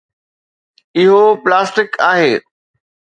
[1.01, 2.33] اهو پلاسٽڪ آهي.